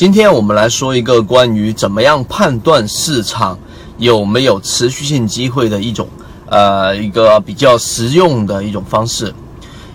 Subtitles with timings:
[0.00, 3.58] 今天我们来说一个关于怎么样判断市场
[3.98, 6.08] 有没有持续性机会的一种，
[6.46, 9.30] 呃，一个比较实用的一种方式。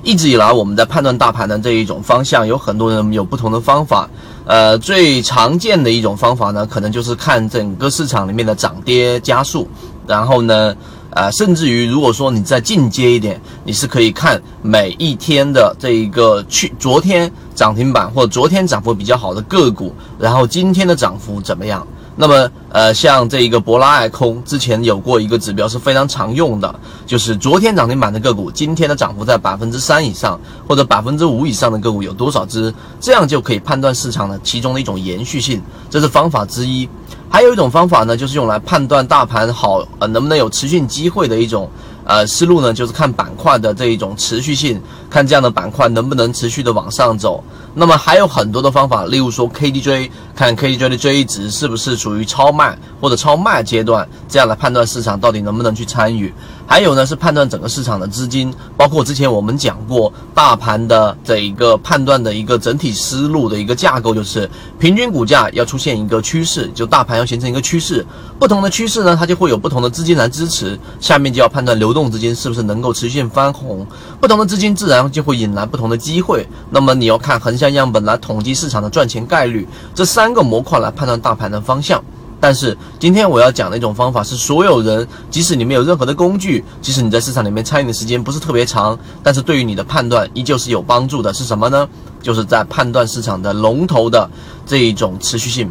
[0.03, 4.07] 一直以来，我们在判断大盘的这一种方向，有很多人有不同的方法。
[4.45, 9.67] 呃，最常见的一种方法呢，可能就是看整个市场里面的涨跌加速，
[10.05, 10.75] 然后呢，
[11.09, 21.87] 呃，甚至于如果说你再进阶一点，你是可以看每一天的这一个去昨天涨停板或昨天涨幅比较好的个股，然后今天的涨幅怎么样？
[22.17, 36.87] 那么，呃，像这一个博拉爱空之前有过一个指标是非常常用的，就是昨天涨停板的个股，今天的涨幅在百分之三以上或者百分之五以上的个股有多少只，这样就可以判断市场的其中的一种延续性，这是方法之一。
[37.35, 41.69] 还有一种方法呢，就是用来判断大盘好呃能不能有持续机会的一种。
[42.05, 47.43] 呃，思路呢，就是看板块的这一种持续性，看这样的板块能不能持续的往上走。
[47.73, 56.31] 那么还有很多的方法，例如说 KDJ，看 KDJ 的 J 值是不是处于超卖或者超卖阶段，这样来判断市场到底能不能去参与。
[56.67, 68.05] 还有呢，是判断整个市场的资金，包括之前我们讲过大盘的这一个判断的一个整体思路的一个架构，就是平均股价要出现一个趋势，就大盘要形成一个趋势，
[68.37, 71.95] 不同的趋势呢，它就会有不同的资金来支持，下面就要判断流。
[71.95, 73.87] 动资金是不是能够持续翻红？
[74.19, 76.45] 不同的资金自然就会引来不同的机会。
[76.69, 82.03] 那么你要看横向样本来统计市场的赚钱概率，这三个模块来判断大盘的方向。
[82.39, 91.33] 但是今天我要讲的一种方法是，所有人即使你没有任何的工具，即使你在市场里面参与的时间不是特别长，但是对于你的判断依旧是有帮助的。
[91.33, 91.87] 是什么呢？
[92.21, 94.29] 就是在判断市场的龙头的
[94.65, 95.69] 这一种持续性。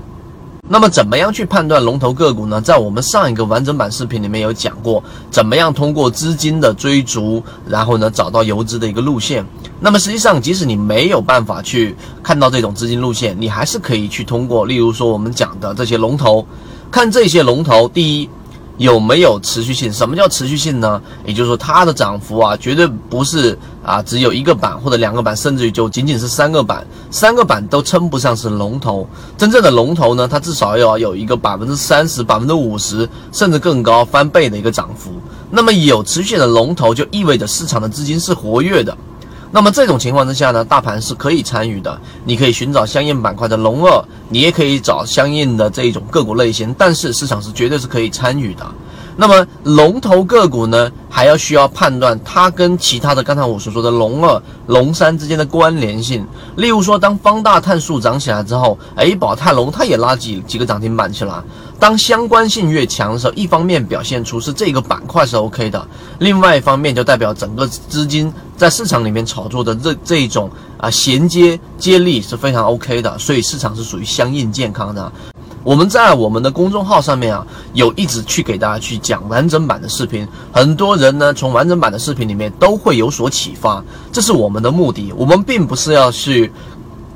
[0.67, 2.61] 那么怎么样去判断龙头个股呢？
[2.61, 9.45] 在我们上一个完整版视频里面有讲过，怎么样通过资金的追逐，然后呢找到游资的一个路线。
[9.79, 16.47] 那么实际上，即使你没有办法去看到这种资金路线，你还是可以去通过，例如说我们讲的这些龙头，
[16.91, 18.29] 看这些龙头，第一。
[18.77, 19.93] 有没有持续性？
[19.93, 21.01] 什么叫持续性呢？
[21.25, 29.09] 也就是说，它的涨幅啊，绝对不是啊，只有一个板或者两个板，甚至于就仅仅是三个板，三个板都称不上是龙头。
[29.39, 35.13] 真正的龙头呢，它至少要有一个百分之三十、百分之五十，甚至更高翻倍的一个涨幅。
[35.51, 38.97] 那么有持续性的龙头，就意味着市场的资金是活跃的。
[39.55, 41.97] 那么这种情况之下呢，大盘是可以参与的。
[42.25, 48.67] 你可以寻找相应板块的龙二，你也可以找相应的这一种个股类型，但是市场是绝对是可以参与的。
[49.17, 56.27] 那么龙头个股呢，还要需要判断它跟其他的刚才我所说的龙二、龙三之间的关联性。
[56.57, 61.45] 例如说，当方大碳素涨起来之后，哎，宝泰龙它也拉几几个涨停板去了。
[61.79, 65.87] 当相关性越强的时候，一方面表现出是这个板块是 OK 的，
[66.19, 75.13] 另外一方面就代表整个资金在市场里面炒作的这这一种啊衔接接力是非常 OK 的，所以市场是属于相应健康的。
[75.63, 83.83] 我们在我们的公众号上面啊，有一直去给大家去讲完整版的视频，很多人呢从完整版的视频里面都会有所启发，
[84.13, 85.13] 这是我们的目的。
[85.17, 86.53] 我们并不是要去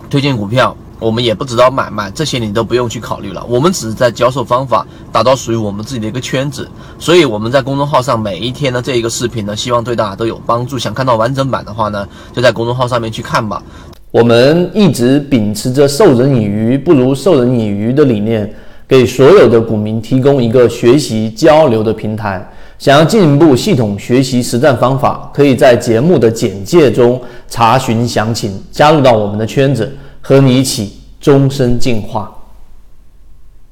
[0.09, 3.45] 推荐股票，我们也不知道买卖，这些你都不用去考虑了。
[3.49, 6.69] 我们只是在教授方法，打造属于我们自己的一个圈子。
[6.99, 10.79] 所以我们在公众号上每一天的这一个视频呢，希望对大家都有帮助。
[10.79, 13.63] 想看到完整版的话呢，就在公众号上面去看吧。
[14.11, 18.53] 我们一直秉持着授人以鱼不如授人以渔的理念，
[18.89, 22.45] 给所有的股民提供一个学习交流的平台。
[22.79, 29.93] 想要进一步系统学习实战方法，可以在节目的简介中查询详情，加入到我们的圈子，
[30.29, 32.38] 和你一起终身进化。